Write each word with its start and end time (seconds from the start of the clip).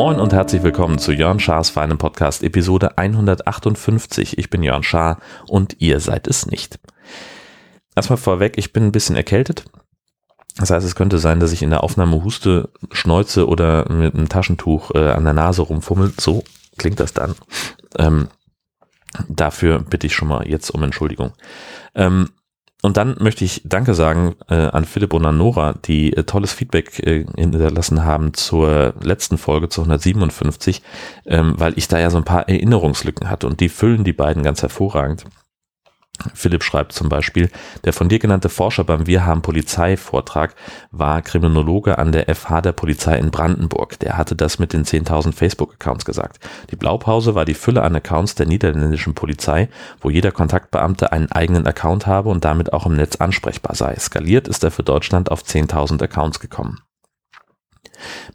Moin 0.00 0.18
und 0.18 0.32
herzlich 0.32 0.62
willkommen 0.62 0.98
zu 0.98 1.12
Jörn 1.12 1.40
Schars 1.40 1.68
feinem 1.68 1.98
Podcast 1.98 2.42
Episode 2.42 2.96
158. 2.96 4.38
Ich 4.38 4.48
bin 4.48 4.62
Jörn 4.62 4.82
Schaar 4.82 5.18
und 5.46 5.76
ihr 5.78 6.00
seid 6.00 6.26
es 6.26 6.46
nicht. 6.46 6.80
Erstmal 7.94 8.16
vorweg, 8.16 8.54
ich 8.56 8.72
bin 8.72 8.84
ein 8.84 8.92
bisschen 8.92 9.14
erkältet. 9.14 9.66
Das 10.56 10.70
heißt, 10.70 10.86
es 10.86 10.94
könnte 10.94 11.18
sein, 11.18 11.38
dass 11.38 11.52
ich 11.52 11.62
in 11.62 11.70
der 11.70 11.84
Aufnahme 11.84 12.24
huste, 12.24 12.70
schneuze 12.92 13.46
oder 13.46 13.92
mit 13.92 14.14
einem 14.14 14.28
Taschentuch 14.28 14.90
äh, 14.94 15.10
an 15.10 15.24
der 15.24 15.34
Nase 15.34 15.62
rumfummelt. 15.62 16.20
So 16.20 16.44
klingt 16.78 16.98
das 16.98 17.12
dann. 17.12 17.34
Ähm, 17.98 18.28
dafür 19.28 19.80
bitte 19.80 20.06
ich 20.06 20.14
schon 20.14 20.28
mal 20.28 20.46
jetzt 20.48 20.70
um 20.70 20.82
Entschuldigung. 20.82 21.32
Ähm, 21.94 22.30
und 22.82 22.96
dann 22.96 23.16
möchte 23.20 23.44
ich 23.44 23.62
Danke 23.64 23.94
sagen 23.94 24.36
äh, 24.48 24.54
an 24.54 24.86
Philipp 24.86 25.12
und 25.12 25.26
an 25.26 25.36
Nora, 25.36 25.74
die 25.84 26.16
äh, 26.16 26.24
tolles 26.24 26.52
Feedback 26.52 26.98
äh, 27.00 27.26
hinterlassen 27.36 28.04
haben 28.04 28.32
zur 28.32 28.94
letzten 29.02 29.36
Folge, 29.36 29.68
zu 29.68 29.82
157, 29.82 30.82
ähm, 31.26 31.54
weil 31.58 31.74
ich 31.76 31.88
da 31.88 31.98
ja 31.98 32.08
so 32.08 32.16
ein 32.16 32.24
paar 32.24 32.48
Erinnerungslücken 32.48 33.28
hatte 33.28 33.46
und 33.46 33.60
die 33.60 33.68
füllen 33.68 34.04
die 34.04 34.14
beiden 34.14 34.42
ganz 34.42 34.62
hervorragend. 34.62 35.24
Philipp 36.34 36.62
schreibt 36.62 36.92
zum 36.92 37.08
Beispiel, 37.08 37.50
der 37.84 37.92
von 37.92 38.08
dir 38.08 38.18
genannte 38.18 38.48
Forscher 38.48 38.84
beim 38.84 39.06
Wir 39.06 39.26
haben 39.26 39.42
Polizei 39.42 39.96
Vortrag 39.96 40.54
war 40.90 41.22
Kriminologe 41.22 41.98
an 41.98 42.12
der 42.12 42.34
FH 42.34 42.60
der 42.60 42.72
Polizei 42.72 43.18
in 43.18 43.30
Brandenburg. 43.30 43.98
Der 44.00 44.16
hatte 44.16 44.36
das 44.36 44.58
mit 44.58 44.72
den 44.72 44.84
10.000 44.84 45.32
Facebook-Accounts 45.32 46.04
gesagt. 46.04 46.38
Die 46.70 46.76
Blaupause 46.76 47.34
war 47.34 47.44
die 47.44 47.54
Fülle 47.54 47.82
an 47.82 47.96
Accounts 47.96 48.34
der 48.34 48.46
niederländischen 48.46 49.14
Polizei, 49.14 49.68
wo 50.00 50.10
jeder 50.10 50.32
Kontaktbeamte 50.32 51.12
einen 51.12 51.30
eigenen 51.32 51.66
Account 51.66 52.06
habe 52.06 52.28
und 52.28 52.44
damit 52.44 52.72
auch 52.72 52.86
im 52.86 52.96
Netz 52.96 53.16
ansprechbar 53.16 53.74
sei. 53.74 53.96
Skaliert 53.98 54.48
ist 54.48 54.64
er 54.64 54.70
für 54.70 54.82
Deutschland 54.82 55.30
auf 55.30 55.42
10.000 55.42 56.02
Accounts 56.02 56.40
gekommen. 56.40 56.80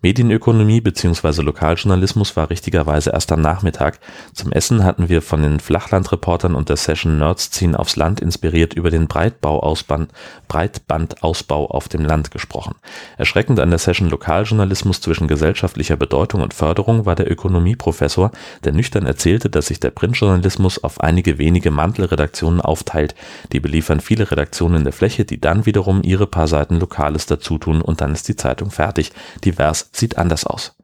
Medienökonomie 0.02 0.82
bzw. 0.82 1.42
Lokaljournalismus 1.42 2.36
war 2.36 2.50
richtigerweise 2.50 3.12
erst 3.12 3.32
am 3.32 3.42
Nachmittag. 3.42 4.00
Zum 4.34 4.52
Essen 4.52 4.84
hatten 4.84 5.10
wir 5.10 5.22
von 5.22 5.42
den 5.42 5.60
Flachlandreportern 5.60 6.56
und 6.56 6.70
der 6.70 6.78
Session 6.78 7.18
Nerds 7.18 7.52
ziehen 7.52 7.76
aufs 7.76 7.96
Land 7.96 8.20
inspiriert 8.20 8.74
über 8.74 8.90
den 8.90 9.08
Breitbandausbau 9.08 11.66
auf 11.68 11.88
dem 11.88 12.06
Land 12.06 12.32
gesprochen. 12.32 12.76
Erschreckend 13.18 13.60
an 13.60 13.70
der 13.70 13.80
Session 13.80 14.10
Lokaljournalismus 14.10 15.02
zwischen 15.02 15.28
gesellschaftlicher 15.28 15.96
Bedeutung 15.96 16.42
und 16.42 16.54
Förderung 16.54 17.06
war 17.06 17.16
der 17.16 17.32
Ökonomieprofessor, 17.32 18.32
der 18.64 18.74
nüchtern 18.74 19.06
erzählte, 19.06 19.50
dass 19.50 19.68
sich 19.68 19.80
der 19.80 19.92
Printjournalismus 19.92 20.84
auf 20.84 21.02
einige 21.02 21.38
wenige 21.38 21.72
Mantelredaktionen 21.72 22.62
aufteilt. 22.62 23.16
Die 23.52 23.60
beliefern 23.60 24.00
viele 24.00 24.30
Redaktionen 24.30 24.78
in 24.78 24.84
der 24.84 24.94
Fläche, 24.94 25.26
die 25.26 25.40
dann 25.40 25.66
wiederum 25.66 26.02
ihre 26.04 26.28
paar 26.28 26.48
Seiten 26.48 26.80
Lokales 26.80 27.26
dazutun 27.26 27.82
und 27.82 28.02
dann 28.02 28.14
ist 28.14 28.28
die 28.28 28.36
Zeitung 28.36 28.72
fertig. 28.72 29.12
Die 29.44 29.55
divers 29.56 29.90
sieht 29.92 30.18
anders 30.18 30.46
aus. 30.46 30.76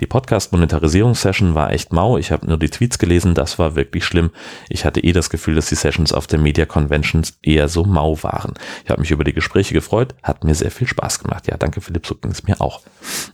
Die 0.00 0.06
Podcast-Monetarisierungssession 0.06 1.54
war 1.54 1.72
echt 1.72 1.92
mau. 1.92 2.16
Ich 2.16 2.32
habe 2.32 2.46
nur 2.46 2.58
die 2.58 2.70
Tweets 2.70 2.98
gelesen, 2.98 3.34
das 3.34 3.58
war 3.58 3.74
wirklich 3.74 4.04
schlimm. 4.04 4.30
Ich 4.68 4.84
hatte 4.84 5.00
eh 5.00 5.12
das 5.12 5.30
Gefühl, 5.30 5.54
dass 5.54 5.68
die 5.68 5.74
Sessions 5.74 6.12
auf 6.12 6.26
der 6.26 6.38
Media 6.38 6.66
Conventions 6.66 7.38
eher 7.42 7.68
so 7.68 7.84
mau 7.84 8.16
waren. 8.22 8.54
Ich 8.84 8.90
habe 8.90 9.00
mich 9.00 9.10
über 9.10 9.24
die 9.24 9.34
Gespräche 9.34 9.74
gefreut, 9.74 10.14
hat 10.22 10.44
mir 10.44 10.54
sehr 10.54 10.70
viel 10.70 10.86
Spaß 10.86 11.20
gemacht. 11.20 11.46
Ja, 11.48 11.56
danke 11.56 11.80
Philipp, 11.80 12.06
so 12.06 12.14
ging 12.14 12.30
es 12.30 12.44
mir 12.44 12.60
auch. 12.60 12.80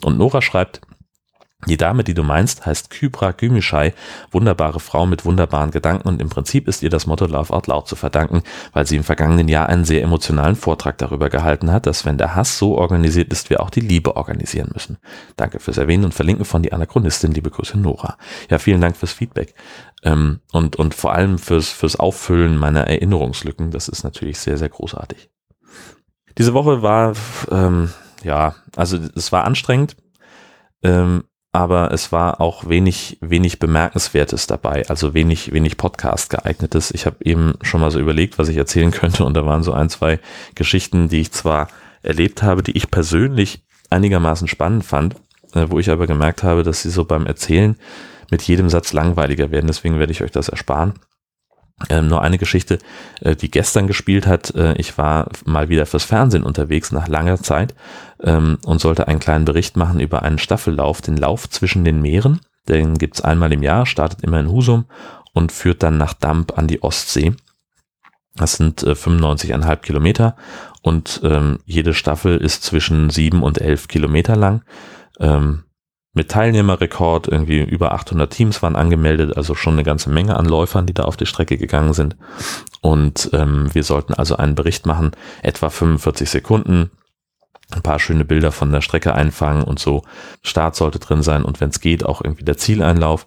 Und 0.05 0.19
Nora 0.19 0.43
schreibt, 0.43 0.81
die 1.67 1.77
Dame, 1.77 2.05
die 2.05 2.15
du 2.15 2.23
meinst, 2.23 2.67
heißt 2.67 2.91
Kybra 2.91 3.33
Gümüşay, 3.33 3.93
wunderbare 4.31 4.81
Frau 4.81 5.07
mit 5.07 5.25
wunderbaren 5.25 5.71
Gedanken 5.71 6.09
und 6.09 6.21
im 6.21 6.29
Prinzip 6.29 6.69
ist 6.69 6.83
ihr 6.83 6.91
das 6.91 7.07
Motto 7.07 7.27
Love 7.27 7.53
Out 7.53 7.67
Loud 7.67 7.89
zu 7.89 7.97
verdanken, 7.97 8.43
weil 8.73 8.87
sie 8.87 8.97
im 8.97 9.05
vergangenen 9.05 9.49
Jahr 9.49 9.69
einen 9.69 9.85
sehr 9.85 10.03
emotionalen 10.03 10.57
Vortrag 10.57 10.99
darüber 10.99 11.31
gehalten 11.31 11.71
hat, 11.71 11.87
dass 11.87 12.05
wenn 12.05 12.19
der 12.19 12.35
Hass 12.35 12.59
so 12.59 12.77
organisiert 12.77 13.33
ist, 13.33 13.51
wir 13.51 13.61
auch 13.61 13.71
die 13.71 13.81
Liebe 13.81 14.17
organisieren 14.17 14.71
müssen. 14.73 14.99
Danke 15.37 15.61
fürs 15.61 15.79
Erwähnen 15.79 16.05
und 16.05 16.15
Verlinken 16.15 16.45
von 16.45 16.63
die 16.63 16.73
Anachronistin, 16.73 17.33
liebe 17.33 17.51
Grüße 17.51 17.79
Nora. 17.79 18.17
Ja, 18.51 18.59
vielen 18.59 18.81
Dank 18.81 18.97
fürs 18.97 19.13
Feedback 19.13 19.55
ähm, 20.05 20.41
und, 20.53 20.77
und 20.77 20.95
vor 20.95 21.15
allem 21.15 21.39
fürs, 21.39 21.71
fürs 21.71 21.97
Auffüllen 21.97 22.57
meiner 22.57 22.87
Erinnerungslücken. 22.87 23.71
Das 23.71 23.89
ist 23.89 24.05
natürlich 24.05 24.39
sehr, 24.39 24.59
sehr 24.59 24.69
großartig. 24.69 25.31
Diese 26.39 26.55
Woche 26.55 26.83
war, 26.83 27.15
ähm, 27.51 27.91
ja, 28.23 28.55
also 28.77 28.99
es 29.15 29.33
war 29.33 29.45
anstrengend. 29.45 29.97
Ähm, 30.83 31.25
aber 31.55 31.93
es 31.93 32.11
war 32.11 32.41
auch 32.41 32.69
wenig, 32.69 33.17
wenig 33.21 33.61
Bemerkenswertes 33.61 34.49
dabei, 34.49 34.89
also 34.89 35.15
wenig, 35.15 35.53
wenig 35.53 35.77
Podcast 35.77 36.29
geeignetes. 36.29 36.91
Ich 36.91 37.07
habe 37.07 37.25
eben 37.25 37.55
schon 37.63 37.81
mal 37.81 37.93
so 37.93 38.01
überlegt, 38.01 38.39
was 38.39 38.49
ich 38.49 38.57
erzählen 38.57 38.91
könnte 38.91 39.25
und 39.25 39.35
da 39.35 39.47
waren 39.47 39.63
so 39.63 39.73
ein, 39.73 39.89
zwei 39.89 40.19
Geschichten, 40.57 41.09
die 41.09 41.21
ich 41.21 41.31
zwar 41.31 41.69
erlebt 42.03 42.43
habe, 42.43 42.65
die 42.65 42.77
ich 42.77 42.91
persönlich 42.91 43.63
einigermaßen 43.89 44.49
spannend 44.49 44.85
fand, 44.85 45.15
äh, 45.55 45.67
wo 45.69 45.79
ich 45.79 45.91
aber 45.91 46.09
gemerkt 46.09 46.43
habe, 46.43 46.65
dass 46.65 46.83
sie 46.83 46.91
so 46.91 47.05
beim 47.05 47.25
Erzählen 47.25 47.77
mit 48.33 48.43
jedem 48.43 48.69
Satz 48.69 48.93
langweiliger 48.93 49.53
werden. 49.53 49.69
Deswegen 49.69 50.01
werde 50.01 50.11
ich 50.11 50.23
euch 50.23 50.33
das 50.33 50.49
ersparen. 50.49 50.95
Ähm, 51.91 52.07
nur 52.07 52.23
eine 52.23 52.39
Geschichte, 52.39 52.79
äh, 53.21 53.35
die 53.35 53.51
gestern 53.51 53.89
gespielt 53.89 54.27
hat. 54.27 54.55
Äh, 54.55 54.75
ich 54.75 54.97
war 54.97 55.29
mal 55.45 55.69
wieder 55.69 55.87
fürs 55.87 56.05
Fernsehen 56.05 56.45
unterwegs 56.45 56.93
nach 56.93 57.09
langer 57.09 57.43
Zeit 57.43 57.75
ähm, 58.23 58.59
und 58.65 58.81
sollte 58.81 59.09
einen 59.09 59.19
kleinen 59.19 59.45
Bericht 59.45 59.77
machen 59.77 59.99
über 59.99 60.23
einen 60.23 60.39
Staffellauf, 60.39 61.03
den 61.03 61.17
Lauf 61.17 61.51
zwischen 61.51 61.85
den 61.85 62.01
Meeren. 62.01 62.41
Den 62.69 62.97
gibt's 62.97 63.21
einmal 63.21 63.53
im 63.53 63.63
Jahr, 63.63 63.87
startet 63.87 64.23
immer 64.23 64.39
in 64.39 64.51
Husum 64.51 64.85
und 65.33 65.51
führt 65.51 65.83
dann 65.83 65.99
nach 65.99 66.15
Damp 66.15 66.57
an 66.57 66.69
die 66.69 66.83
Ostsee. 66.83 67.35
Das 68.37 68.55
sind 68.55 68.85
äh, 68.85 68.93
95,5 68.93 69.77
Kilometer 69.79 70.37
und 70.83 71.21
ähm, 71.25 71.59
jede 71.65 71.93
Staffel 71.93 72.37
ist 72.37 72.63
zwischen 72.63 73.11
sieben 73.11 73.43
und 73.43 73.61
elf 73.61 73.89
Kilometer 73.89 74.37
lang. 74.37 74.63
Ähm, 75.19 75.65
mit 76.15 76.31
Teilnehmerrekord, 76.31 77.29
irgendwie 77.29 77.61
über 77.61 77.93
800 77.93 78.33
Teams 78.33 78.63
waren 78.63 78.77
angemeldet, 78.77 79.37
also 79.37 79.55
schon 79.55 79.75
eine 79.75 79.83
ganze 79.83 80.11
Menge 80.11 80.37
an 80.37 80.47
Läufern, 80.47 80.87
die 80.87 80.95
da 80.95 81.03
auf 81.03 81.17
die 81.17 81.27
Strecke 81.27 81.59
gegangen 81.59 81.93
sind. 81.93 82.17
Und 82.81 83.31
ähm, 83.33 83.75
wir 83.75 83.83
sollten 83.83 84.15
also 84.15 84.37
einen 84.37 84.55
Bericht 84.55 84.87
machen, 84.87 85.11
etwa 85.43 85.71
45 85.71 86.31
Sekunden, 86.31 86.93
ein 87.73 87.83
paar 87.83 87.99
schöne 87.99 88.25
Bilder 88.25 88.53
von 88.53 88.71
der 88.71 88.81
Strecke 88.81 89.15
einfangen 89.15 89.65
und 89.65 89.81
so. 89.81 90.03
Start 90.43 90.77
sollte 90.77 91.01
drin 91.01 91.23
sein 91.23 91.45
und 91.45 91.61
wenn 91.61 91.71
es 91.71 91.81
geht, 91.81 92.07
auch 92.07 92.23
irgendwie 92.23 92.45
der 92.45 92.57
Zieleinlauf. 92.57 93.27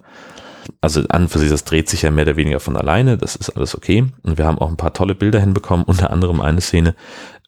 Also 0.82 1.02
an 1.10 1.28
für 1.28 1.40
sich, 1.40 1.50
das 1.50 1.64
dreht 1.64 1.90
sich 1.90 2.02
ja 2.02 2.12
mehr 2.12 2.26
oder 2.26 2.36
weniger 2.36 2.60
von 2.60 2.78
alleine, 2.78 3.18
das 3.18 3.36
ist 3.36 3.50
alles 3.50 3.76
okay. 3.76 4.06
Und 4.24 4.38
wir 4.38 4.46
haben 4.46 4.60
auch 4.60 4.70
ein 4.70 4.78
paar 4.78 4.94
tolle 4.94 5.16
Bilder 5.16 5.40
hinbekommen, 5.40 5.86
unter 5.86 6.12
anderem 6.12 6.40
eine 6.40 6.62
Szene 6.62 6.96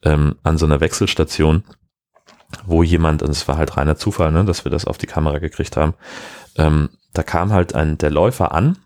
ähm, 0.03 0.35
an 0.43 0.57
so 0.57 0.65
einer 0.65 0.79
Wechselstation, 0.79 1.63
wo 2.65 2.83
jemand, 2.83 3.21
und 3.21 3.31
es 3.31 3.47
war 3.47 3.57
halt 3.57 3.77
reiner 3.77 3.95
Zufall, 3.95 4.31
ne, 4.31 4.45
dass 4.45 4.65
wir 4.65 4.71
das 4.71 4.85
auf 4.85 4.97
die 4.97 5.07
Kamera 5.07 5.39
gekriegt 5.39 5.77
haben, 5.77 5.93
ähm, 6.57 6.89
da 7.13 7.23
kam 7.23 7.51
halt 7.51 7.75
ein, 7.75 7.97
der 7.97 8.11
Läufer 8.11 8.53
an 8.53 8.77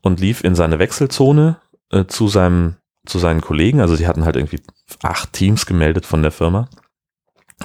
und 0.00 0.20
lief 0.20 0.44
in 0.44 0.54
seine 0.54 0.78
Wechselzone 0.78 1.56
äh, 1.90 2.04
zu 2.06 2.28
seinem, 2.28 2.76
zu 3.06 3.18
seinen 3.18 3.40
Kollegen. 3.40 3.80
Also 3.80 3.96
die 3.96 4.06
hatten 4.06 4.24
halt 4.24 4.36
irgendwie 4.36 4.60
acht 5.02 5.32
Teams 5.32 5.66
gemeldet 5.66 6.06
von 6.06 6.22
der 6.22 6.32
Firma. 6.32 6.68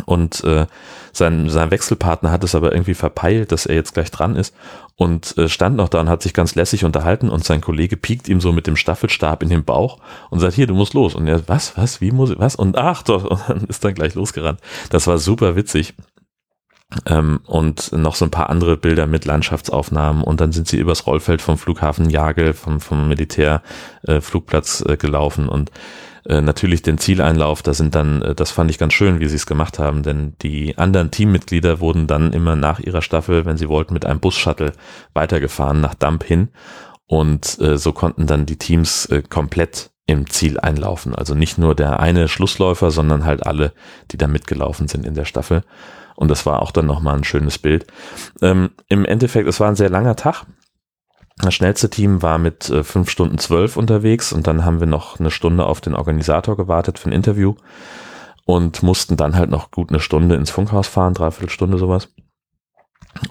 Und 0.05 0.43
äh, 0.43 0.65
sein, 1.11 1.49
sein 1.49 1.71
Wechselpartner 1.71 2.31
hat 2.31 2.43
es 2.43 2.55
aber 2.55 2.71
irgendwie 2.71 2.93
verpeilt, 2.93 3.51
dass 3.51 3.65
er 3.65 3.75
jetzt 3.75 3.93
gleich 3.93 4.11
dran 4.11 4.35
ist 4.35 4.53
und 4.99 5.37
äh, 5.37 5.47
stand 5.47 5.77
noch 5.77 5.87
da 5.87 6.01
und 6.01 6.09
hat 6.09 6.21
sich 6.21 6.33
ganz 6.33 6.55
lässig 6.55 6.83
unterhalten 6.83 7.29
und 7.29 7.45
sein 7.45 7.61
Kollege 7.61 7.95
piekt 7.95 8.27
ihm 8.27 8.41
so 8.41 8.51
mit 8.51 8.67
dem 8.67 8.75
Staffelstab 8.75 9.41
in 9.41 9.47
den 9.47 9.63
Bauch 9.63 9.97
und 10.29 10.39
sagt, 10.39 10.55
hier, 10.55 10.67
du 10.67 10.73
musst 10.75 10.93
los. 10.93 11.15
Und 11.15 11.25
er, 11.25 11.47
was, 11.47 11.77
was, 11.77 12.01
wie 12.01 12.11
muss 12.11 12.31
ich, 12.31 12.39
was? 12.39 12.57
Und 12.57 12.77
ach 12.77 13.03
doch, 13.03 13.23
und 13.29 13.39
dann 13.47 13.63
ist 13.69 13.83
dann 13.83 13.93
gleich 13.93 14.15
losgerannt. 14.15 14.59
Das 14.89 15.07
war 15.07 15.17
super 15.17 15.55
witzig. 15.55 15.93
Ähm, 17.05 17.41
und 17.45 17.91
noch 17.91 18.15
so 18.15 18.25
ein 18.25 18.31
paar 18.31 18.49
andere 18.49 18.75
Bilder 18.75 19.05
mit 19.05 19.25
Landschaftsaufnahmen. 19.25 20.23
Und 20.23 20.41
dann 20.41 20.51
sind 20.51 20.67
sie 20.67 20.77
übers 20.77 21.05
Rollfeld 21.05 21.41
vom 21.41 21.57
Flughafen 21.57 22.09
Jagel, 22.09 22.53
vom, 22.53 22.79
vom 22.79 23.07
Militärflugplatz 23.07 24.83
äh, 24.87 24.93
äh, 24.93 24.97
gelaufen. 24.97 25.49
Und 25.49 25.71
äh, 26.25 26.41
natürlich 26.41 26.81
den 26.81 26.97
Zieleinlauf, 26.97 27.61
da 27.61 27.75
sind 27.75 27.93
dann, 27.93 28.23
äh, 28.23 28.33
das 28.33 28.49
fand 28.49 28.71
ich 28.71 28.79
ganz 28.79 28.93
schön, 28.93 29.19
wie 29.19 29.27
sie 29.27 29.35
es 29.35 29.45
gemacht 29.45 29.77
haben, 29.77 30.01
denn 30.01 30.33
die 30.41 30.77
anderen 30.79 31.11
Teammitglieder 31.11 31.79
wurden 31.79 32.07
dann 32.07 32.33
immer 32.33 32.55
nach 32.55 32.79
ihrer 32.79 33.03
Staffel, 33.03 33.45
wenn 33.45 33.57
sie 33.57 33.69
wollten, 33.69 33.93
mit 33.93 34.05
einem 34.05 34.19
Bus-Shuttle 34.19 34.73
weitergefahren 35.13 35.81
nach 35.81 35.93
Dump 35.93 36.23
hin. 36.23 36.49
Und 37.05 37.59
äh, 37.59 37.77
so 37.77 37.93
konnten 37.93 38.25
dann 38.25 38.45
die 38.45 38.57
Teams 38.57 39.09
komplett 39.29 39.91
im 40.09 40.29
Ziel 40.29 40.59
einlaufen. 40.59 41.15
Also 41.15 41.35
nicht 41.35 41.57
nur 41.57 41.75
der 41.75 41.99
eine 41.99 42.27
Schlussläufer, 42.27 42.91
sondern 42.91 43.25
halt 43.25 43.45
alle, 43.45 43.73
die 44.11 44.17
da 44.17 44.27
mitgelaufen 44.27 44.87
sind 44.87 45.05
in 45.05 45.13
der 45.13 45.25
Staffel. 45.25 45.63
Und 46.15 46.29
das 46.29 46.45
war 46.45 46.61
auch 46.61 46.71
dann 46.71 46.85
nochmal 46.85 47.15
ein 47.15 47.23
schönes 47.23 47.57
Bild. 47.57 47.87
Ähm, 48.41 48.71
Im 48.87 49.05
Endeffekt, 49.05 49.47
es 49.47 49.59
war 49.59 49.69
ein 49.69 49.75
sehr 49.75 49.89
langer 49.89 50.15
Tag. 50.15 50.45
Das 51.37 51.53
schnellste 51.53 51.89
Team 51.89 52.21
war 52.21 52.37
mit 52.37 52.69
äh, 52.69 52.83
5 52.83 53.09
Stunden 53.09 53.37
12 53.37 53.77
unterwegs 53.77 54.33
und 54.33 54.45
dann 54.45 54.65
haben 54.65 54.81
wir 54.81 54.87
noch 54.87 55.19
eine 55.19 55.31
Stunde 55.31 55.65
auf 55.65 55.79
den 55.79 55.95
Organisator 55.95 56.57
gewartet 56.57 56.99
für 56.99 57.09
ein 57.09 57.13
Interview 57.13 57.55
und 58.45 58.83
mussten 58.83 59.15
dann 59.15 59.35
halt 59.35 59.49
noch 59.49 59.71
gut 59.71 59.89
eine 59.89 60.01
Stunde 60.01 60.35
ins 60.35 60.51
Funkhaus 60.51 60.87
fahren, 60.87 61.13
dreiviertel 61.13 61.49
Stunde 61.49 61.77
sowas. 61.77 62.09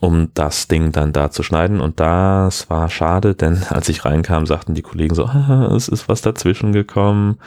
Um 0.00 0.28
das 0.34 0.68
Ding 0.68 0.92
dann 0.92 1.12
da 1.12 1.30
zu 1.30 1.42
schneiden. 1.42 1.80
Und 1.80 2.00
das 2.00 2.68
war 2.70 2.88
schade, 2.88 3.34
denn 3.34 3.62
als 3.70 3.88
ich 3.88 4.04
reinkam, 4.04 4.46
sagten 4.46 4.74
die 4.74 4.82
Kollegen 4.82 5.14
so, 5.14 5.24
ah, 5.24 5.72
es 5.74 5.88
ist 5.88 6.08
was 6.08 6.20
dazwischen 6.20 6.72
gekommen. 6.72 7.38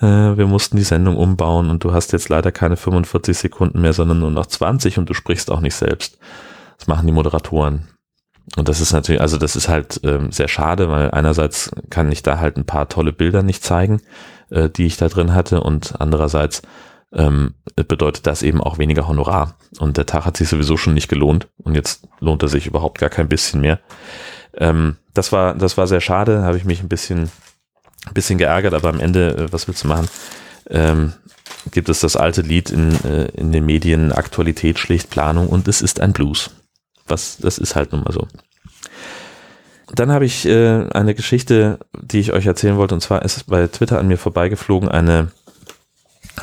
Äh, 0.00 0.36
wir 0.36 0.46
mussten 0.46 0.76
die 0.76 0.82
Sendung 0.82 1.16
umbauen 1.16 1.70
und 1.70 1.84
du 1.84 1.92
hast 1.92 2.12
jetzt 2.12 2.28
leider 2.28 2.52
keine 2.52 2.76
45 2.76 3.36
Sekunden 3.36 3.80
mehr, 3.80 3.92
sondern 3.92 4.20
nur 4.20 4.30
noch 4.30 4.46
20 4.46 4.98
und 4.98 5.08
du 5.08 5.14
sprichst 5.14 5.50
auch 5.50 5.60
nicht 5.60 5.74
selbst. 5.74 6.18
Das 6.78 6.86
machen 6.86 7.06
die 7.06 7.12
Moderatoren. 7.12 7.88
Und 8.56 8.68
das 8.68 8.80
ist 8.80 8.92
natürlich, 8.92 9.20
also 9.20 9.38
das 9.38 9.56
ist 9.56 9.68
halt 9.68 10.00
ähm, 10.04 10.30
sehr 10.30 10.48
schade, 10.48 10.90
weil 10.90 11.10
einerseits 11.10 11.70
kann 11.88 12.12
ich 12.12 12.22
da 12.22 12.38
halt 12.38 12.56
ein 12.56 12.66
paar 12.66 12.88
tolle 12.88 13.12
Bilder 13.12 13.42
nicht 13.42 13.64
zeigen, 13.64 14.02
äh, 14.50 14.68
die 14.68 14.86
ich 14.86 14.96
da 14.96 15.08
drin 15.08 15.34
hatte 15.34 15.60
und 15.60 15.94
andererseits 15.98 16.62
ähm, 17.14 17.54
bedeutet 17.76 18.26
das 18.26 18.42
eben 18.42 18.60
auch 18.60 18.78
weniger 18.78 19.08
Honorar. 19.08 19.56
Und 19.78 19.96
der 19.96 20.06
Tag 20.06 20.24
hat 20.24 20.36
sich 20.36 20.48
sowieso 20.48 20.76
schon 20.76 20.94
nicht 20.94 21.08
gelohnt 21.08 21.48
und 21.58 21.74
jetzt 21.74 22.08
lohnt 22.20 22.42
er 22.42 22.48
sich 22.48 22.66
überhaupt 22.66 22.98
gar 22.98 23.10
kein 23.10 23.28
bisschen 23.28 23.60
mehr. 23.60 23.80
Ähm, 24.56 24.96
das 25.14 25.32
war, 25.32 25.54
das 25.54 25.76
war 25.76 25.86
sehr 25.86 26.00
schade, 26.00 26.42
habe 26.42 26.56
ich 26.56 26.64
mich 26.64 26.82
ein 26.82 26.88
bisschen, 26.88 27.30
ein 28.06 28.14
bisschen 28.14 28.38
geärgert, 28.38 28.74
aber 28.74 28.88
am 28.88 29.00
Ende, 29.00 29.36
äh, 29.36 29.52
was 29.52 29.68
willst 29.68 29.84
du 29.84 29.88
machen? 29.88 30.08
Ähm, 30.70 31.12
gibt 31.70 31.88
es 31.88 32.00
das 32.00 32.16
alte 32.16 32.42
Lied 32.42 32.70
in, 32.70 32.92
äh, 33.04 33.26
in 33.34 33.52
den 33.52 33.66
Medien, 33.66 34.12
Aktualität 34.12 34.78
schlicht 34.78 35.10
Planung 35.10 35.48
und 35.48 35.68
es 35.68 35.82
ist 35.82 36.00
ein 36.00 36.12
Blues. 36.12 36.50
Was, 37.06 37.36
das 37.38 37.58
ist 37.58 37.76
halt 37.76 37.92
nun 37.92 38.02
mal 38.02 38.12
so. 38.12 38.26
Dann 39.94 40.10
habe 40.10 40.24
ich 40.24 40.46
äh, 40.46 40.88
eine 40.90 41.14
Geschichte, 41.14 41.78
die 42.00 42.18
ich 42.18 42.32
euch 42.32 42.46
erzählen 42.46 42.76
wollte, 42.76 42.94
und 42.94 43.00
zwar 43.00 43.22
ist 43.22 43.46
bei 43.46 43.66
Twitter 43.68 43.98
an 43.98 44.08
mir 44.08 44.18
vorbeigeflogen 44.18 44.88
eine 44.88 45.30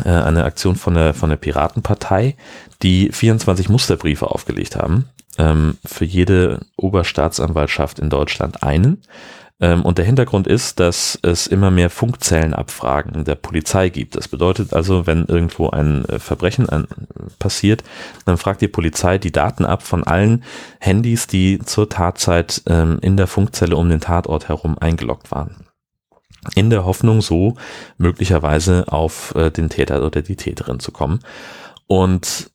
eine 0.03 0.45
Aktion 0.45 0.75
von 0.75 0.93
der, 0.93 1.13
von 1.13 1.29
der 1.29 1.37
Piratenpartei, 1.37 2.35
die 2.81 3.11
24 3.11 3.69
Musterbriefe 3.69 4.31
aufgelegt 4.31 4.75
haben, 4.75 5.09
ähm, 5.37 5.77
für 5.85 6.05
jede 6.05 6.61
Oberstaatsanwaltschaft 6.77 7.99
in 7.99 8.09
Deutschland 8.09 8.63
einen. 8.63 9.01
Ähm, 9.59 9.83
und 9.83 9.99
der 9.99 10.05
Hintergrund 10.05 10.47
ist, 10.47 10.79
dass 10.79 11.19
es 11.21 11.47
immer 11.47 11.71
mehr 11.71 11.89
Funkzellenabfragen 11.89 13.23
der 13.23 13.35
Polizei 13.35 13.89
gibt. 13.89 14.15
Das 14.15 14.27
bedeutet 14.27 14.73
also, 14.73 15.05
wenn 15.05 15.25
irgendwo 15.25 15.69
ein 15.69 16.03
äh, 16.05 16.19
Verbrechen 16.19 16.67
an, 16.67 16.87
passiert, 17.37 17.83
dann 18.25 18.37
fragt 18.37 18.61
die 18.61 18.67
Polizei 18.67 19.19
die 19.19 19.31
Daten 19.31 19.65
ab 19.65 19.83
von 19.83 20.03
allen 20.03 20.43
Handys, 20.79 21.27
die 21.27 21.59
zur 21.59 21.89
Tatzeit 21.89 22.63
ähm, 22.67 22.97
in 23.01 23.17
der 23.17 23.27
Funkzelle 23.27 23.75
um 23.75 23.89
den 23.89 24.01
Tatort 24.01 24.49
herum 24.49 24.77
eingeloggt 24.79 25.31
waren 25.31 25.70
in 26.55 26.69
der 26.69 26.85
Hoffnung, 26.85 27.21
so 27.21 27.55
möglicherweise 27.97 28.85
auf 28.87 29.35
äh, 29.35 29.51
den 29.51 29.69
Täter 29.69 30.03
oder 30.03 30.21
die 30.21 30.35
Täterin 30.35 30.79
zu 30.79 30.91
kommen. 30.91 31.19
Und 31.87 32.51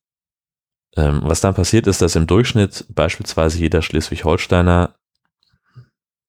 ähm, 0.96 1.20
was 1.24 1.40
dann 1.40 1.54
passiert 1.54 1.86
ist, 1.86 2.02
dass 2.02 2.16
im 2.16 2.26
Durchschnitt 2.26 2.86
beispielsweise 2.88 3.58
jeder 3.58 3.82
Schleswig-Holsteiner 3.82 4.94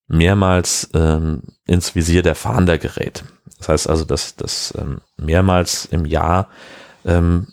mehrmals 0.08 0.90
ähm, 0.94 1.44
ins 1.66 1.96
Visier 1.96 2.22
der 2.22 2.36
Fahnder 2.36 2.78
gerät. 2.78 3.24
Das 3.58 3.70
heißt 3.70 3.90
also, 3.90 4.06
dass 4.06 4.36
das 4.36 4.74
ähm, 4.78 5.02
mehrmals 5.18 5.86
im 5.86 6.06
Jahr 6.06 6.50
ähm, 7.06 7.48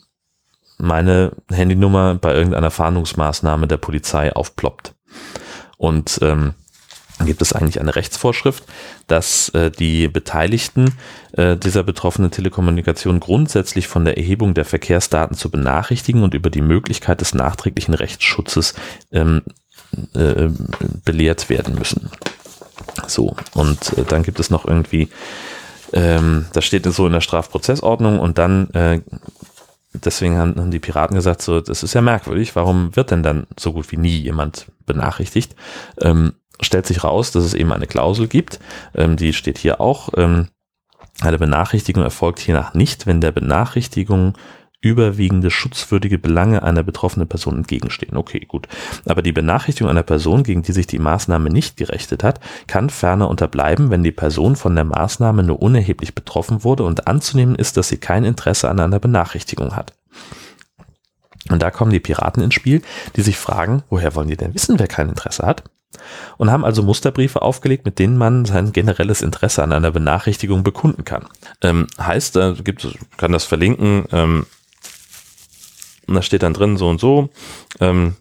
meine 0.78 1.32
Handynummer 1.50 2.16
bei 2.16 2.34
irgendeiner 2.34 2.70
Fahndungsmaßnahme 2.70 3.66
der 3.66 3.76
Polizei 3.76 4.32
aufploppt. 4.32 4.94
Und 5.76 6.18
ähm, 6.22 6.54
gibt 7.24 7.42
es 7.42 7.52
eigentlich 7.52 7.80
eine 7.80 7.94
Rechtsvorschrift, 7.94 8.64
dass 9.06 9.48
äh, 9.50 9.70
die 9.70 10.08
Beteiligten 10.08 10.94
äh, 11.32 11.56
dieser 11.56 11.82
betroffenen 11.82 12.30
Telekommunikation 12.30 13.20
grundsätzlich 13.20 13.86
von 13.86 14.04
der 14.04 14.16
Erhebung 14.18 14.54
der 14.54 14.64
Verkehrsdaten 14.64 15.36
zu 15.36 15.50
benachrichtigen 15.50 16.22
und 16.22 16.34
über 16.34 16.50
die 16.50 16.62
Möglichkeit 16.62 17.20
des 17.20 17.34
nachträglichen 17.34 17.94
Rechtsschutzes 17.94 18.74
ähm, 19.12 19.42
äh, 20.14 20.48
belehrt 21.04 21.48
werden 21.48 21.76
müssen. 21.76 22.10
So, 23.06 23.36
und 23.54 23.96
äh, 23.96 24.04
dann 24.04 24.22
gibt 24.22 24.40
es 24.40 24.50
noch 24.50 24.64
irgendwie, 24.66 25.08
ähm, 25.92 26.46
das 26.52 26.64
steht 26.64 26.84
so 26.86 27.06
in 27.06 27.12
der 27.12 27.20
Strafprozessordnung 27.20 28.18
und 28.18 28.38
dann 28.38 28.70
äh, 28.70 29.00
deswegen 29.92 30.36
haben, 30.36 30.70
die 30.70 30.80
Piraten 30.80 31.14
gesagt, 31.14 31.42
so, 31.42 31.60
das 31.60 31.82
ist 31.82 31.94
ja 31.94 32.00
merkwürdig, 32.00 32.56
warum 32.56 32.94
wird 32.96 33.10
denn 33.10 33.22
dann 33.22 33.46
so 33.58 33.72
gut 33.72 33.90
wie 33.92 33.96
nie 33.96 34.16
jemand 34.16 34.66
benachrichtigt? 34.86 35.54
Ähm, 36.00 36.34
stellt 36.60 36.86
sich 36.86 37.04
raus, 37.04 37.30
dass 37.30 37.44
es 37.44 37.54
eben 37.54 37.72
eine 37.72 37.86
Klausel 37.86 38.28
gibt, 38.28 38.60
ähm, 38.94 39.16
die 39.16 39.32
steht 39.32 39.58
hier 39.58 39.80
auch. 39.80 40.10
Ähm, 40.16 40.48
eine 41.20 41.38
Benachrichtigung 41.38 42.02
erfolgt 42.02 42.40
hiernach 42.40 42.74
nicht, 42.74 43.06
wenn 43.06 43.20
der 43.20 43.32
Benachrichtigung 43.32 44.34
überwiegende 44.84 45.50
schutzwürdige 45.50 46.18
Belange 46.18 46.62
einer 46.62 46.82
betroffenen 46.82 47.26
Person 47.26 47.56
entgegenstehen. 47.56 48.16
Okay, 48.16 48.40
gut. 48.40 48.68
Aber 49.06 49.22
die 49.22 49.32
Benachrichtigung 49.32 49.90
einer 49.90 50.02
Person, 50.02 50.42
gegen 50.42 50.62
die 50.62 50.72
sich 50.72 50.86
die 50.86 50.98
Maßnahme 50.98 51.48
nicht 51.48 51.78
gerechtet 51.78 52.22
hat, 52.22 52.38
kann 52.66 52.90
ferner 52.90 53.28
unterbleiben, 53.28 53.90
wenn 53.90 54.02
die 54.02 54.12
Person 54.12 54.56
von 54.56 54.74
der 54.74 54.84
Maßnahme 54.84 55.42
nur 55.42 55.62
unerheblich 55.62 56.14
betroffen 56.14 56.64
wurde 56.64 56.82
und 56.84 57.06
anzunehmen 57.06 57.54
ist, 57.54 57.78
dass 57.78 57.88
sie 57.88 57.96
kein 57.96 58.24
Interesse 58.24 58.68
an 58.68 58.78
einer 58.78 59.00
Benachrichtigung 59.00 59.74
hat. 59.74 59.94
Und 61.48 61.62
da 61.62 61.70
kommen 61.70 61.90
die 61.90 62.00
Piraten 62.00 62.42
ins 62.42 62.54
Spiel, 62.54 62.82
die 63.16 63.22
sich 63.22 63.38
fragen, 63.38 63.82
woher 63.88 64.14
wollen 64.14 64.28
die 64.28 64.36
denn 64.36 64.54
wissen, 64.54 64.78
wer 64.78 64.86
kein 64.86 65.08
Interesse 65.08 65.46
hat? 65.46 65.64
Und 66.36 66.50
haben 66.50 66.64
also 66.64 66.82
Musterbriefe 66.82 67.42
aufgelegt, 67.42 67.84
mit 67.84 67.98
denen 67.98 68.16
man 68.16 68.44
sein 68.44 68.72
generelles 68.72 69.22
Interesse 69.22 69.62
an 69.62 69.72
einer 69.72 69.90
Benachrichtigung 69.90 70.62
bekunden 70.62 71.04
kann. 71.04 71.26
Ähm, 71.62 71.86
heißt, 72.00 72.36
da 72.36 72.52
gibt 72.52 72.86
kann 73.16 73.32
das 73.32 73.44
verlinken, 73.44 74.04
ähm, 74.12 74.46
und 76.06 76.14
da 76.14 76.22
steht 76.22 76.42
dann 76.42 76.54
drin 76.54 76.76
so 76.76 76.88
und 76.88 77.00
so, 77.00 77.30
ähm, 77.80 78.16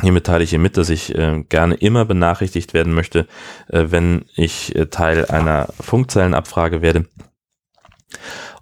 Hiermit 0.00 0.24
teile 0.24 0.42
ich 0.42 0.52
ihr 0.52 0.58
mit, 0.58 0.78
dass 0.78 0.88
ich 0.88 1.14
äh, 1.14 1.44
gerne 1.48 1.74
immer 1.74 2.06
benachrichtigt 2.06 2.72
werden 2.72 2.94
möchte, 2.94 3.26
äh, 3.68 3.86
wenn 3.88 4.24
ich 4.34 4.74
äh, 4.74 4.86
Teil 4.86 5.26
einer 5.26 5.68
Funkzellenabfrage 5.78 6.80
werde. 6.80 7.04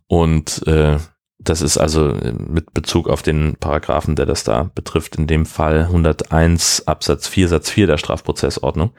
Und 0.09 0.67
äh, 0.67 0.99
das 1.43 1.63
ist 1.63 1.79
also 1.79 2.11
äh, 2.11 2.33
mit 2.33 2.75
Bezug 2.75 3.09
auf 3.09 3.23
den 3.23 3.57
Paragraphen, 3.59 4.17
der 4.17 4.27
das 4.27 4.45
da 4.45 4.71
betrifft, 4.75 5.17
in 5.17 5.27
dem 5.27 5.47
Fall 5.47 5.83
101 5.83 6.87
Absatz 6.87 7.29
4 7.29 7.49
Satz 7.49 7.71
4 7.71 7.87
der 7.87 7.99
Strafprozessordnung. 7.99 8.91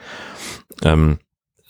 Ähm, 0.83 1.19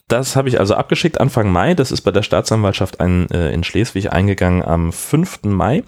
das 0.07 0.35
habe 0.35 0.49
ich 0.49 0.59
also 0.59 0.75
abgeschickt 0.75 1.19
Anfang 1.19 1.51
Mai. 1.51 1.73
Das 1.73 1.91
ist 1.91 2.01
bei 2.01 2.11
der 2.11 2.23
Staatsanwaltschaft 2.23 2.99
ein, 2.99 3.29
äh, 3.31 3.53
in 3.53 3.63
Schleswig 3.63 4.11
eingegangen 4.11 4.63
am 4.63 4.91
5. 4.91 5.43
Mai. 5.43 5.83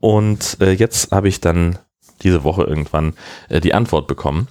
Und 0.00 0.56
äh, 0.60 0.72
jetzt 0.72 1.12
habe 1.12 1.28
ich 1.28 1.40
dann 1.40 1.78
diese 2.22 2.44
Woche 2.44 2.64
irgendwann 2.64 3.14
äh, 3.48 3.60
die 3.60 3.74
Antwort 3.74 4.06
bekommen. 4.06 4.48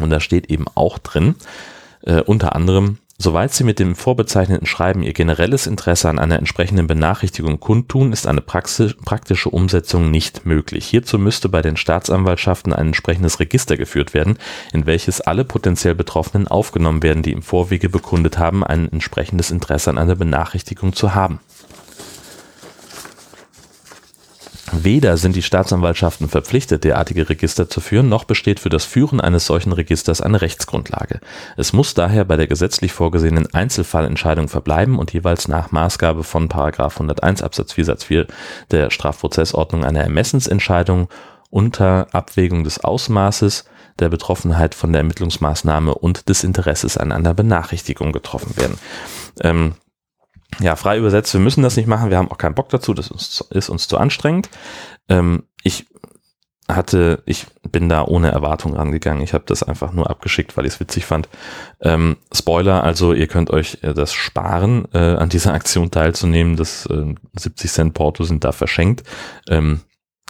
Und 0.00 0.10
da 0.10 0.20
steht 0.20 0.50
eben 0.50 0.64
auch 0.74 0.98
drin, 0.98 1.34
äh, 2.02 2.20
unter 2.22 2.54
anderem, 2.54 2.98
Soweit 3.24 3.54
Sie 3.54 3.64
mit 3.64 3.78
dem 3.78 3.96
vorbezeichneten 3.96 4.66
Schreiben 4.66 5.02
Ihr 5.02 5.14
generelles 5.14 5.66
Interesse 5.66 6.10
an 6.10 6.18
einer 6.18 6.38
entsprechenden 6.38 6.86
Benachrichtigung 6.86 7.58
kundtun, 7.58 8.12
ist 8.12 8.26
eine 8.26 8.42
praktische 8.42 9.48
Umsetzung 9.48 10.10
nicht 10.10 10.44
möglich. 10.44 10.84
Hierzu 10.84 11.18
müsste 11.18 11.48
bei 11.48 11.62
den 11.62 11.78
Staatsanwaltschaften 11.78 12.74
ein 12.74 12.88
entsprechendes 12.88 13.40
Register 13.40 13.78
geführt 13.78 14.12
werden, 14.12 14.36
in 14.74 14.84
welches 14.84 15.22
alle 15.22 15.46
potenziell 15.46 15.94
Betroffenen 15.94 16.48
aufgenommen 16.48 17.02
werden, 17.02 17.22
die 17.22 17.32
im 17.32 17.40
Vorwege 17.40 17.88
bekundet 17.88 18.36
haben, 18.36 18.62
ein 18.62 18.92
entsprechendes 18.92 19.50
Interesse 19.50 19.88
an 19.88 19.96
einer 19.96 20.16
Benachrichtigung 20.16 20.92
zu 20.92 21.14
haben. 21.14 21.40
Weder 24.82 25.16
sind 25.16 25.36
die 25.36 25.42
Staatsanwaltschaften 25.42 26.28
verpflichtet, 26.28 26.84
derartige 26.84 27.28
Register 27.28 27.68
zu 27.68 27.80
führen, 27.80 28.08
noch 28.08 28.24
besteht 28.24 28.58
für 28.58 28.70
das 28.70 28.84
Führen 28.84 29.20
eines 29.20 29.46
solchen 29.46 29.72
Registers 29.72 30.20
eine 30.20 30.40
Rechtsgrundlage. 30.40 31.20
Es 31.56 31.72
muss 31.72 31.94
daher 31.94 32.24
bei 32.24 32.36
der 32.36 32.46
gesetzlich 32.46 32.92
vorgesehenen 32.92 33.52
Einzelfallentscheidung 33.54 34.48
verbleiben 34.48 34.98
und 34.98 35.12
jeweils 35.12 35.48
nach 35.48 35.70
Maßgabe 35.70 36.24
von 36.24 36.50
101 36.50 37.42
Absatz 37.42 37.74
4 37.74 37.84
Satz 37.84 38.04
4 38.04 38.26
der 38.70 38.90
Strafprozessordnung 38.90 39.84
eine 39.84 40.02
Ermessensentscheidung 40.02 41.08
unter 41.50 42.08
Abwägung 42.12 42.64
des 42.64 42.82
Ausmaßes 42.82 43.64
der 44.00 44.08
Betroffenheit 44.08 44.74
von 44.74 44.92
der 44.92 45.00
Ermittlungsmaßnahme 45.02 45.94
und 45.94 46.28
des 46.28 46.42
Interesses 46.42 46.96
an 46.96 47.12
einer 47.12 47.34
Benachrichtigung 47.34 48.12
getroffen 48.12 48.56
werden. 48.56 48.78
Ähm, 49.40 49.74
ja, 50.60 50.76
frei 50.76 50.98
übersetzt, 50.98 51.32
wir 51.34 51.40
müssen 51.40 51.62
das 51.62 51.76
nicht 51.76 51.86
machen, 51.86 52.10
wir 52.10 52.18
haben 52.18 52.30
auch 52.30 52.38
keinen 52.38 52.54
Bock 52.54 52.68
dazu, 52.68 52.94
das 52.94 53.10
ist, 53.10 53.40
ist 53.50 53.68
uns 53.68 53.88
zu 53.88 53.98
anstrengend. 53.98 54.48
Ähm, 55.08 55.44
ich 55.62 55.86
hatte, 56.68 57.22
ich 57.26 57.46
bin 57.70 57.88
da 57.88 58.04
ohne 58.04 58.30
Erwartung 58.30 58.74
rangegangen. 58.74 59.22
Ich 59.22 59.34
habe 59.34 59.44
das 59.46 59.62
einfach 59.62 59.92
nur 59.92 60.08
abgeschickt, 60.08 60.56
weil 60.56 60.64
ich 60.64 60.74
es 60.74 60.80
witzig 60.80 61.04
fand. 61.04 61.28
Ähm, 61.80 62.16
Spoiler, 62.32 62.82
also 62.82 63.12
ihr 63.12 63.26
könnt 63.26 63.50
euch 63.50 63.78
äh, 63.82 63.92
das 63.92 64.14
sparen, 64.14 64.86
äh, 64.94 64.98
an 64.98 65.28
dieser 65.28 65.52
Aktion 65.52 65.90
teilzunehmen. 65.90 66.56
Das 66.56 66.86
äh, 66.86 67.14
70 67.38 67.70
Cent 67.70 67.94
Porto 67.94 68.24
sind 68.24 68.44
da 68.44 68.52
verschenkt. 68.52 69.02
Ähm, 69.48 69.80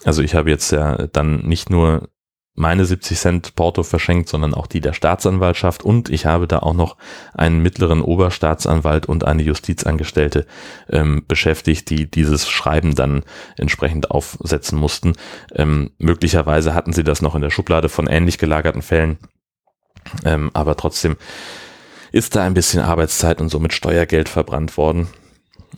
also 0.05 0.23
ich 0.23 0.35
habe 0.35 0.51
jetzt 0.51 0.73
ja 0.73 1.07
dann 1.07 1.41
nicht 1.47 1.71
nur 1.71 2.09
meine 2.55 2.85
70 2.85 3.19
Cent 3.19 3.55
Porto 3.57 3.83
verschenkt, 3.83 4.29
sondern 4.29 4.55
auch 4.55 4.67
die 4.67 4.81
der 4.81 4.93
Staatsanwaltschaft 4.93 5.83
und 5.83 6.09
ich 6.09 6.27
habe 6.27 6.47
da 6.47 6.61
auch 6.61 6.75
noch 6.75 6.97
einen 7.35 7.61
mittleren 7.61 8.01
Oberstaatsanwalt 8.01 9.07
und 9.07 9.27
eine 9.27 9.43
Justizangestellte 9.43 10.47
ähm, 10.89 11.25
beschäftigt, 11.27 11.91
die 11.91 12.09
dieses 12.09 12.49
Schreiben 12.49 12.95
dann 12.95 13.25
entsprechend 13.57 14.11
aufsetzen 14.11 14.79
mussten. 14.79 15.15
Ähm, 15.55 15.91
möglicherweise 15.99 16.75
hatten 16.75 16.93
sie 16.93 17.05
das 17.05 17.23
noch 17.23 17.35
in 17.35 17.43
der 17.43 17.51
Schublade 17.51 17.89
von 17.89 18.07
ähnlich 18.07 18.39
gelagerten 18.39 18.83
Fällen, 18.83 19.19
ähm, 20.25 20.51
aber 20.55 20.77
trotzdem 20.77 21.17
ist 22.13 22.37
da 22.37 22.45
ein 22.45 22.55
bisschen 22.55 22.81
Arbeitszeit 22.81 23.41
und 23.41 23.49
somit 23.49 23.73
Steuergeld 23.73 24.29
verbrannt 24.29 24.77
worden. 24.77 25.09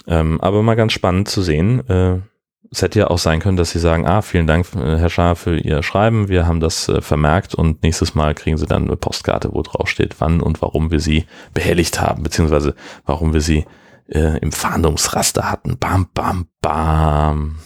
Ähm, 0.07 0.39
aber 0.43 0.63
mal 0.63 0.77
ganz 0.77 0.93
spannend 0.93 1.29
zu 1.29 1.41
sehen. 1.41 1.89
Äh, 1.89 2.21
es 2.71 2.83
hätte 2.83 2.99
ja 2.99 3.09
auch 3.09 3.19
sein 3.19 3.41
können, 3.41 3.57
dass 3.57 3.71
sie 3.71 3.79
sagen, 3.79 4.07
ah, 4.07 4.23
vielen 4.23 4.47
Dank, 4.47 4.67
Herr 4.75 5.11
Schaar, 5.11 5.37
für 5.37 5.59
Ihr 5.59 5.83
Schreiben. 5.83 6.29
Wir 6.29 6.47
haben 6.47 6.61
das 6.61 6.89
äh, 6.89 7.01
vermerkt 7.01 7.55
und 7.55 7.83
nächstes 7.83 8.15
Mal 8.15 8.35
kriegen 8.35 8.57
Sie 8.57 8.67
dann 8.67 8.87
eine 8.87 8.97
Postkarte, 8.97 9.53
wo 9.53 9.63
drauf 9.63 9.89
steht, 9.89 10.17
wann 10.21 10.41
und 10.41 10.63
warum 10.63 10.91
wir 10.91 11.01
Sie 11.01 11.27
behelligt 11.55 12.01
haben, 12.01 12.23
beziehungsweise 12.23 12.75
warum 13.05 13.33
wir 13.33 13.41
Sie 13.41 13.65
äh, 14.09 14.39
im 14.39 14.53
Fahndungsraster 14.53 15.51
hatten. 15.51 15.79
Bam, 15.79 16.09
bam, 16.15 16.49
bam. 16.61 17.57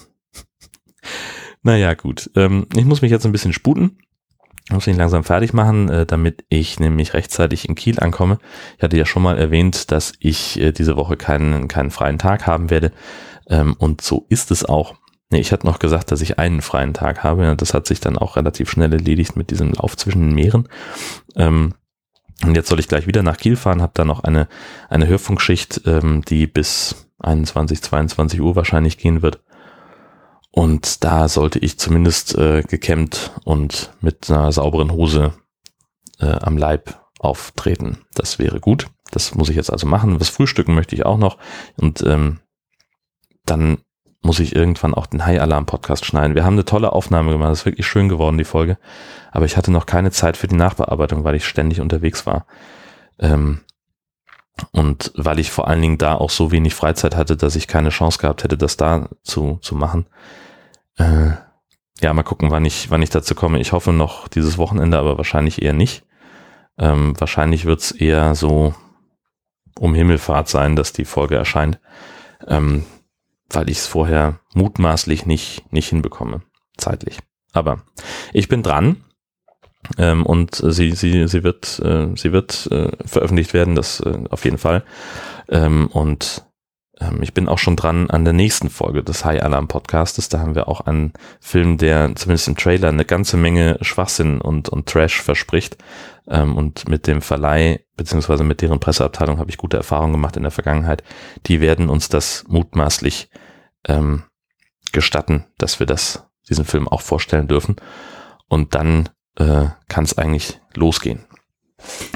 naja, 1.62 1.94
gut. 1.94 2.30
Ähm, 2.36 2.66
ich 2.74 2.84
muss 2.84 3.02
mich 3.02 3.10
jetzt 3.10 3.26
ein 3.26 3.32
bisschen 3.32 3.52
sputen. 3.52 3.98
Muss 4.72 4.86
mich 4.86 4.96
langsam 4.96 5.24
fertig 5.24 5.52
machen, 5.52 5.88
äh, 5.88 6.06
damit 6.06 6.44
ich 6.48 6.78
nämlich 6.78 7.14
rechtzeitig 7.14 7.68
in 7.68 7.74
Kiel 7.74 7.98
ankomme. 7.98 8.38
Ich 8.76 8.82
hatte 8.82 8.96
ja 8.96 9.04
schon 9.04 9.22
mal 9.22 9.36
erwähnt, 9.36 9.90
dass 9.90 10.12
ich 10.20 10.60
äh, 10.60 10.72
diese 10.72 10.96
Woche 10.96 11.16
keinen, 11.16 11.66
keinen 11.66 11.90
freien 11.90 12.18
Tag 12.18 12.46
haben 12.46 12.70
werde. 12.70 12.92
Ähm, 13.48 13.74
und 13.78 14.00
so 14.00 14.26
ist 14.28 14.50
es 14.50 14.64
auch. 14.64 14.94
Ich 15.32 15.52
hatte 15.52 15.66
noch 15.66 15.78
gesagt, 15.78 16.10
dass 16.10 16.20
ich 16.20 16.38
einen 16.38 16.60
freien 16.60 16.94
Tag 16.94 17.22
habe. 17.22 17.54
Das 17.56 17.74
hat 17.74 17.86
sich 17.86 18.00
dann 18.00 18.18
auch 18.18 18.36
relativ 18.36 18.70
schnell 18.70 18.92
erledigt 18.92 19.36
mit 19.36 19.50
diesem 19.50 19.72
Lauf 19.72 19.96
zwischen 19.96 20.22
den 20.22 20.34
Meeren. 20.34 20.68
Ähm, 21.36 21.74
und 22.44 22.54
jetzt 22.54 22.68
soll 22.68 22.80
ich 22.80 22.88
gleich 22.88 23.06
wieder 23.06 23.22
nach 23.22 23.36
Kiel 23.36 23.56
fahren, 23.56 23.82
habe 23.82 23.92
da 23.94 24.04
noch 24.04 24.24
eine, 24.24 24.48
eine 24.88 25.06
Hörfunkschicht, 25.06 25.82
ähm, 25.86 26.22
die 26.26 26.46
bis 26.46 27.08
21, 27.18 27.82
22 27.82 28.40
Uhr 28.40 28.56
wahrscheinlich 28.56 28.98
gehen 28.98 29.22
wird. 29.22 29.40
Und 30.52 31.04
da 31.04 31.28
sollte 31.28 31.58
ich 31.58 31.78
zumindest 31.78 32.36
äh, 32.36 32.62
gekämmt 32.62 33.32
und 33.44 33.92
mit 34.00 34.30
einer 34.30 34.50
sauberen 34.50 34.90
Hose 34.90 35.34
äh, 36.18 36.26
am 36.26 36.56
Leib 36.56 37.00
auftreten. 37.20 37.98
Das 38.14 38.38
wäre 38.38 38.60
gut. 38.60 38.88
Das 39.10 39.34
muss 39.34 39.48
ich 39.48 39.56
jetzt 39.56 39.72
also 39.72 39.86
machen. 39.86 40.20
Was 40.20 40.28
frühstücken 40.28 40.74
möchte 40.74 40.94
ich 40.94 41.06
auch 41.06 41.18
noch. 41.18 41.38
Und 41.76 42.02
ähm, 42.02 42.40
dann 43.44 43.78
muss 44.22 44.38
ich 44.38 44.54
irgendwann 44.54 44.94
auch 44.94 45.06
den 45.06 45.24
High 45.24 45.40
Alarm 45.40 45.66
Podcast 45.66 46.04
schneiden. 46.04 46.34
Wir 46.34 46.44
haben 46.44 46.54
eine 46.54 46.64
tolle 46.64 46.92
Aufnahme 46.92 47.32
gemacht, 47.32 47.50
das 47.50 47.60
ist 47.60 47.66
wirklich 47.66 47.86
schön 47.86 48.08
geworden, 48.08 48.38
die 48.38 48.44
Folge. 48.44 48.78
Aber 49.32 49.46
ich 49.46 49.56
hatte 49.56 49.70
noch 49.70 49.86
keine 49.86 50.10
Zeit 50.10 50.36
für 50.36 50.48
die 50.48 50.56
Nachbearbeitung, 50.56 51.24
weil 51.24 51.36
ich 51.36 51.46
ständig 51.46 51.80
unterwegs 51.80 52.26
war. 52.26 52.46
Ähm, 53.18 53.60
und 54.72 55.12
weil 55.16 55.38
ich 55.38 55.50
vor 55.50 55.68
allen 55.68 55.80
Dingen 55.80 55.98
da 55.98 56.14
auch 56.14 56.30
so 56.30 56.52
wenig 56.52 56.74
Freizeit 56.74 57.16
hatte, 57.16 57.36
dass 57.36 57.56
ich 57.56 57.66
keine 57.66 57.90
Chance 57.90 58.18
gehabt 58.18 58.44
hätte, 58.44 58.58
das 58.58 58.76
da 58.76 59.08
zu, 59.22 59.58
zu 59.62 59.74
machen. 59.74 60.06
Äh, 60.96 61.30
ja, 62.00 62.12
mal 62.12 62.22
gucken, 62.22 62.50
wann 62.50 62.64
ich, 62.64 62.90
wann 62.90 63.02
ich 63.02 63.10
dazu 63.10 63.34
komme. 63.34 63.60
Ich 63.60 63.72
hoffe 63.72 63.92
noch 63.92 64.28
dieses 64.28 64.58
Wochenende, 64.58 64.98
aber 64.98 65.18
wahrscheinlich 65.18 65.62
eher 65.62 65.72
nicht. 65.72 66.04
Ähm, 66.78 67.18
wahrscheinlich 67.18 67.64
wird's 67.64 67.90
eher 67.90 68.34
so 68.34 68.74
um 69.78 69.94
Himmelfahrt 69.94 70.48
sein, 70.48 70.76
dass 70.76 70.92
die 70.92 71.04
Folge 71.04 71.36
erscheint. 71.36 71.78
Ähm, 72.46 72.84
weil 73.50 73.68
ich 73.68 73.78
es 73.78 73.86
vorher 73.86 74.40
mutmaßlich 74.54 75.26
nicht, 75.26 75.72
nicht 75.72 75.88
hinbekomme, 75.88 76.42
zeitlich. 76.76 77.18
Aber 77.52 77.82
ich 78.32 78.48
bin 78.48 78.62
dran 78.62 79.04
ähm, 79.98 80.26
und 80.26 80.54
sie, 80.56 80.92
sie, 80.92 81.26
sie 81.26 81.42
wird, 81.42 81.80
äh, 81.84 82.08
sie 82.14 82.32
wird 82.32 82.68
äh, 82.70 82.90
veröffentlicht 83.04 83.54
werden, 83.54 83.74
das 83.74 84.00
äh, 84.00 84.24
auf 84.30 84.44
jeden 84.44 84.58
Fall. 84.58 84.84
Ähm, 85.48 85.88
und 85.88 86.44
ähm, 87.00 87.22
ich 87.22 87.34
bin 87.34 87.48
auch 87.48 87.58
schon 87.58 87.76
dran 87.76 88.10
an 88.10 88.24
der 88.24 88.34
nächsten 88.34 88.70
Folge 88.70 89.02
des 89.02 89.24
High 89.24 89.42
Alarm 89.42 89.68
Podcastes. 89.68 90.28
Da 90.28 90.40
haben 90.40 90.54
wir 90.54 90.68
auch 90.68 90.82
einen 90.82 91.12
Film, 91.40 91.78
der 91.78 92.14
zumindest 92.14 92.48
im 92.48 92.56
Trailer 92.56 92.88
eine 92.88 93.04
ganze 93.04 93.36
Menge 93.36 93.78
Schwachsinn 93.80 94.40
und, 94.40 94.68
und 94.68 94.86
Trash 94.86 95.20
verspricht. 95.22 95.78
Ähm, 96.28 96.56
und 96.56 96.88
mit 96.88 97.06
dem 97.06 97.22
Verleih 97.22 97.80
beziehungsweise 97.96 98.44
mit 98.44 98.60
deren 98.60 98.80
Presseabteilung 98.80 99.38
habe 99.38 99.50
ich 99.50 99.58
gute 99.58 99.76
Erfahrungen 99.76 100.12
gemacht 100.12 100.36
in 100.36 100.42
der 100.42 100.52
Vergangenheit. 100.52 101.02
Die 101.46 101.60
werden 101.60 101.88
uns 101.88 102.08
das 102.08 102.44
mutmaßlich 102.48 103.30
ähm, 103.88 104.24
gestatten, 104.92 105.46
dass 105.58 105.80
wir 105.80 105.86
das, 105.86 106.28
diesen 106.48 106.64
Film 106.64 106.86
auch 106.88 107.00
vorstellen 107.00 107.48
dürfen. 107.48 107.76
Und 108.48 108.74
dann 108.74 109.08
äh, 109.40 109.70
kann 109.88 110.04
es 110.04 110.16
eigentlich 110.16 110.60
losgehen. 110.74 111.24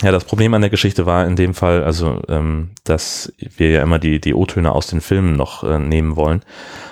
Ja, 0.02 0.12
das 0.12 0.24
Problem 0.24 0.52
an 0.54 0.60
der 0.60 0.70
Geschichte 0.70 1.06
war 1.06 1.26
in 1.26 1.36
dem 1.36 1.54
Fall, 1.54 1.84
also, 1.84 2.22
ähm, 2.28 2.70
dass 2.84 3.32
wir 3.38 3.70
ja 3.70 3.82
immer 3.82 3.98
die, 3.98 4.20
die 4.20 4.34
O-Töne 4.34 4.70
aus 4.72 4.88
den 4.88 5.00
Filmen 5.00 5.36
noch 5.36 5.64
äh, 5.64 5.78
nehmen 5.78 6.16
wollen. 6.16 6.42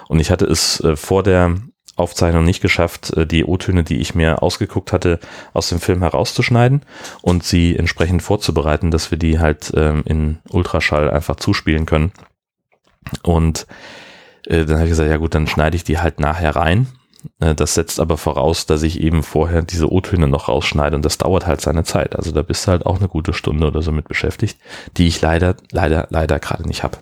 Und 0.09 0.21
ich 0.21 0.31
hatte 0.31 0.47
es 0.47 0.81
äh, 0.81 0.97
vor 0.97 1.23
der 1.23 1.57
Aufzeichnung 1.97 2.45
nicht 2.45 2.63
geschafft, 2.63 3.13
äh, 3.15 3.27
die 3.27 3.45
O-Töne, 3.45 3.85
die 3.85 3.99
ich 3.99 4.15
mir 4.15 4.43
ausgeguckt 4.43 4.93
hatte, 4.93 5.21
aus 5.53 5.69
dem 5.69 5.81
Film 5.81 6.01
herauszuschneiden 6.01 6.83
und 7.21 7.45
sie 7.45 7.77
entsprechend 7.77 8.23
vorzubereiten, 8.23 8.91
dass 8.91 9.11
wir 9.11 9.19
die 9.19 9.39
halt 9.39 9.73
ähm, 9.77 10.03
in 10.07 10.39
Ultraschall 10.49 11.11
einfach 11.11 11.37
zuspielen 11.37 11.85
können. 11.85 12.13
Und 13.23 13.67
äh, 14.47 14.65
dann 14.65 14.77
habe 14.77 14.85
ich 14.85 14.91
gesagt, 14.91 15.11
ja 15.11 15.19
gut, 15.19 15.35
dann 15.35 15.47
schneide 15.47 15.77
ich 15.77 15.85
die 15.85 15.99
halt 15.99 16.21
nachher 16.21 16.57
rein. 16.57 16.87
Äh, 17.41 17.55
das 17.55 17.75
setzt 17.75 18.01
aber 18.01 18.17
voraus, 18.17 18.67
dass 18.67 18.83
ich 18.83 19.01
eben 19.01 19.23
vorher 19.23 19.63
diese 19.63 19.91
O-Töne 19.91 20.29
noch 20.29 20.49
rausschneide 20.49 20.97
und 20.97 21.05
das 21.05 21.19
dauert 21.19 21.47
halt 21.47 21.61
seine 21.61 21.85
Zeit. 21.85 22.17
Also 22.17 22.33
da 22.33 22.43
bist 22.43 22.67
du 22.67 22.73
halt 22.73 22.87
auch 22.87 22.99
eine 22.99 23.09
gute 23.09 23.33
Stunde 23.33 23.67
oder 23.67 23.83
so 23.83 23.93
mit 23.93 24.09
beschäftigt, 24.09 24.59
die 24.97 25.07
ich 25.07 25.21
leider, 25.21 25.57
leider, 25.71 26.07
leider 26.11 26.39
gerade 26.39 26.67
nicht 26.67 26.83
habe. 26.83 26.99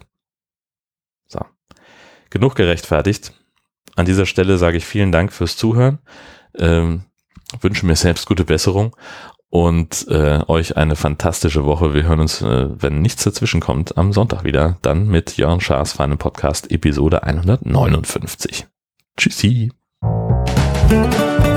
So. 1.26 1.40
Genug 2.30 2.54
gerechtfertigt. 2.54 3.32
An 3.96 4.06
dieser 4.06 4.26
Stelle 4.26 4.56
sage 4.58 4.76
ich 4.76 4.86
vielen 4.86 5.12
Dank 5.12 5.32
fürs 5.32 5.56
Zuhören. 5.56 5.98
Ähm, 6.56 7.04
wünsche 7.60 7.86
mir 7.86 7.96
selbst 7.96 8.26
gute 8.26 8.44
Besserung 8.44 8.96
und 9.50 10.06
äh, 10.08 10.40
euch 10.46 10.76
eine 10.76 10.96
fantastische 10.96 11.64
Woche. 11.64 11.92
Wir 11.92 12.04
hören 12.04 12.20
uns, 12.20 12.40
äh, 12.40 12.68
wenn 12.80 13.02
nichts 13.02 13.24
dazwischen 13.24 13.60
kommt, 13.60 13.98
am 13.98 14.12
Sonntag 14.12 14.44
wieder. 14.44 14.78
Dann 14.82 15.08
mit 15.08 15.36
Jörn 15.36 15.60
Schaas 15.60 15.92
feinem 15.92 16.18
Podcast 16.18 16.70
Episode 16.70 17.24
159. 17.24 18.66
Tschüssi. 19.16 19.72
Música 20.90 21.49